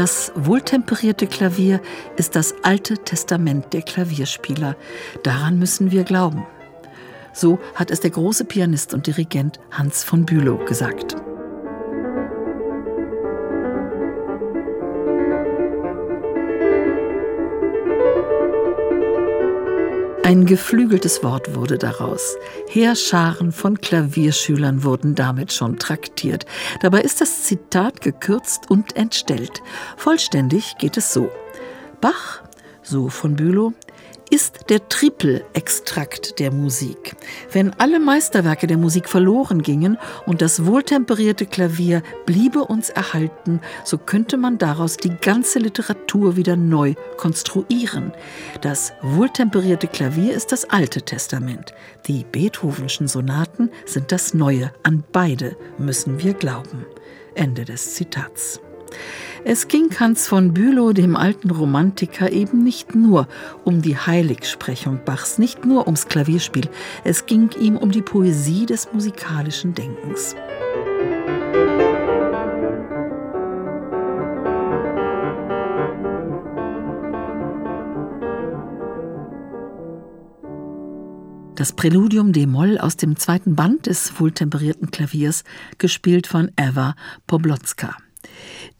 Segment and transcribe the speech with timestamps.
[0.00, 1.78] Das wohltemperierte Klavier
[2.16, 4.74] ist das alte Testament der Klavierspieler.
[5.24, 6.46] Daran müssen wir glauben.
[7.34, 11.16] So hat es der große Pianist und Dirigent Hans von Bülow gesagt.
[20.30, 22.36] Ein geflügeltes Wort wurde daraus.
[22.68, 26.46] Heerscharen von Klavierschülern wurden damit schon traktiert.
[26.82, 29.60] Dabei ist das Zitat gekürzt und entstellt.
[29.96, 31.32] Vollständig geht es so.
[32.00, 32.42] Bach,
[32.80, 33.72] so von Bülow,
[34.30, 37.16] ist der Triple-Extrakt der Musik.
[37.52, 43.98] Wenn alle Meisterwerke der Musik verloren gingen und das wohltemperierte Klavier bliebe uns erhalten, so
[43.98, 48.12] könnte man daraus die ganze Literatur wieder neu konstruieren.
[48.60, 51.74] Das wohltemperierte Klavier ist das Alte Testament.
[52.06, 54.72] Die Beethovenschen Sonaten sind das Neue.
[54.84, 56.86] An beide müssen wir glauben.
[57.34, 58.60] Ende des Zitats.
[59.44, 63.26] Es ging Hans von Bülow, dem alten Romantiker, eben nicht nur
[63.64, 66.68] um die Heiligsprechung Bachs, nicht nur ums Klavierspiel,
[67.04, 70.36] es ging ihm um die Poesie des musikalischen Denkens.
[81.54, 85.44] Das Präludium d-Moll aus dem zweiten Band des wohltemperierten Klaviers,
[85.78, 86.94] gespielt von Eva
[87.26, 87.96] Poblotzka.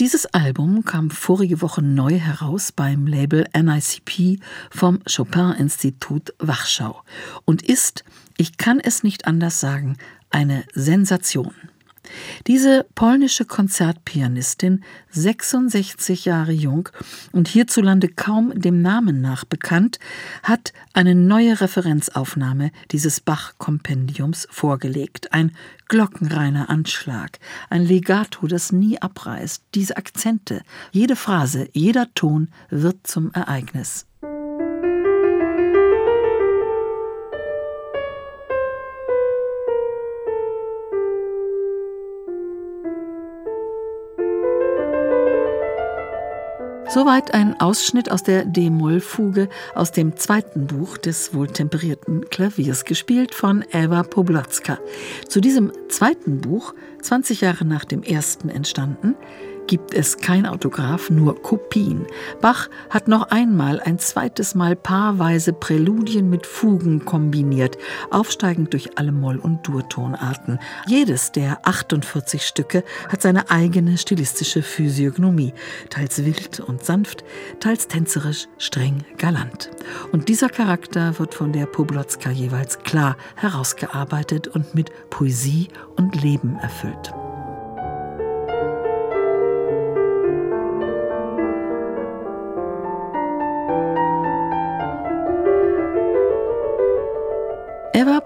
[0.00, 7.00] Dieses Album kam vorige Woche neu heraus beim Label NICP vom Chopin-Institut Wachschau
[7.44, 8.02] und ist,
[8.36, 9.96] ich kann es nicht anders sagen,
[10.30, 11.54] eine Sensation.
[12.46, 16.88] Diese polnische Konzertpianistin, 66 Jahre jung
[17.32, 19.98] und hierzulande kaum dem Namen nach bekannt,
[20.42, 25.32] hat eine neue Referenzaufnahme dieses Bach-Kompendiums vorgelegt.
[25.32, 25.52] Ein
[25.88, 27.38] glockenreiner Anschlag,
[27.70, 30.62] ein Legato, das nie abreißt, diese Akzente,
[30.92, 34.06] jede Phrase, jeder Ton wird zum Ereignis.
[46.94, 53.64] Soweit ein Ausschnitt aus der D-Moll-Fuge aus dem zweiten Buch des wohltemperierten Klaviers, gespielt von
[53.72, 54.78] Eva Poblatzka.
[55.26, 56.72] Zu diesem zweiten Buch,
[57.02, 59.16] 20 Jahre nach dem ersten entstanden,
[59.66, 62.06] gibt es kein Autograph, nur Kopien.
[62.40, 67.78] Bach hat noch einmal ein zweites Mal paarweise Präludien mit Fugen kombiniert,
[68.10, 70.58] aufsteigend durch alle Moll- und Durtonarten.
[70.86, 75.54] Jedes der 48 Stücke hat seine eigene stilistische Physiognomie,
[75.90, 77.24] teils wild und sanft,
[77.60, 79.70] teils tänzerisch, streng, galant.
[80.12, 86.56] Und dieser Charakter wird von der Poblotzka jeweils klar herausgearbeitet und mit Poesie und Leben
[86.56, 87.12] erfüllt.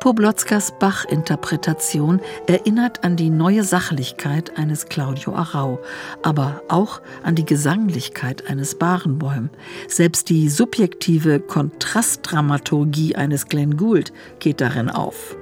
[0.08, 5.80] Eva Poblotzkas Bach-Interpretation erinnert an die neue Sachlichkeit eines Claudio Arau,
[6.22, 9.50] aber auch an die Gesanglichkeit eines Barenboim.
[9.86, 15.36] Selbst die subjektive Kontrastdramaturgie eines Glenn Gould geht darin auf.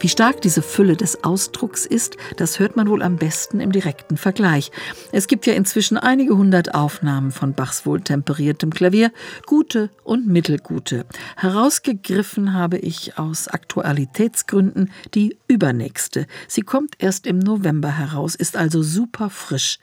[0.00, 4.16] Wie stark diese Fülle des Ausdrucks ist, das hört man wohl am besten im direkten
[4.16, 4.70] Vergleich.
[5.12, 9.12] Es gibt ja inzwischen einige hundert Aufnahmen von Bachs wohltemperiertem Klavier,
[9.46, 11.06] gute und mittelgute.
[11.36, 16.26] Herausgegriffen habe ich aus Aktualitätsgründen die übernächste.
[16.48, 19.78] Sie kommt erst im November heraus, ist also super frisch.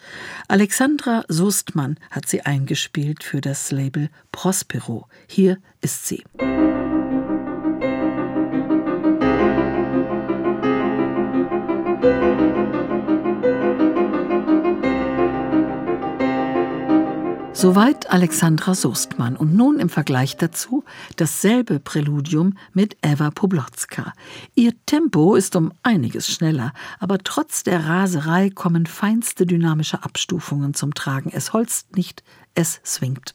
[0.48, 5.08] Alexandra Soestmann hat sie eingespielt für das Label Prospero.
[5.28, 6.24] Hier ist sie.
[17.64, 20.84] Soweit Alexandra Soestmann und nun im Vergleich dazu
[21.16, 24.12] dasselbe Präludium mit Eva Poblotzka.
[24.54, 30.94] Ihr Tempo ist um einiges schneller, aber trotz der Raserei kommen feinste dynamische Abstufungen zum
[30.94, 31.32] Tragen.
[31.34, 32.22] Es holzt nicht,
[32.54, 33.34] es swingt.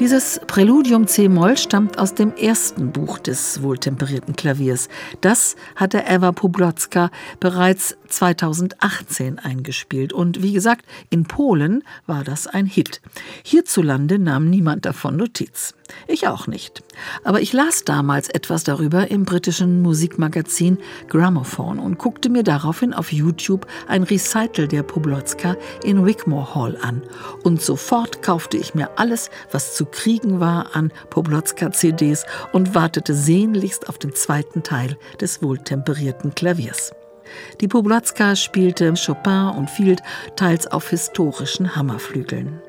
[0.00, 4.88] Dieses Präludium C-Moll stammt aus dem ersten Buch des wohltemperierten Klaviers.
[5.20, 10.14] Das hatte Eva Poblotzka bereits 2018 eingespielt.
[10.14, 13.02] Und wie gesagt, in Polen war das ein Hit.
[13.44, 15.74] Hierzulande nahm niemand davon Notiz.
[16.06, 16.82] Ich auch nicht.
[17.24, 23.12] Aber ich las damals etwas darüber im britischen Musikmagazin Gramophone und guckte mir daraufhin auf
[23.12, 27.02] YouTube ein Recital der Poblotzka in Wigmore Hall an.
[27.42, 33.88] Und sofort kaufte ich mir alles, was zu kriegen war an Poblotzka-CDs und wartete sehnlichst
[33.88, 36.92] auf den zweiten Teil des wohltemperierten Klaviers.
[37.60, 40.00] Die Poblotzka spielte Chopin und Field
[40.36, 42.60] teils auf historischen Hammerflügeln.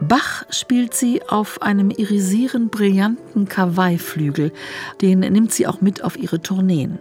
[0.00, 4.52] Bach spielt sie auf einem irisierend brillanten Kawaii-Flügel,
[5.02, 6.98] den nimmt sie auch mit auf ihre Tourneen.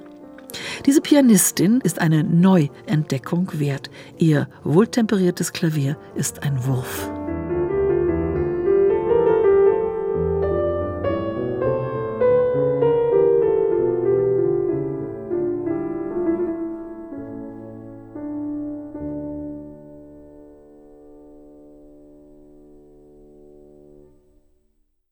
[0.85, 3.89] Diese Pianistin ist eine Neuentdeckung wert.
[4.17, 7.09] Ihr wohltemperiertes Klavier ist ein Wurf.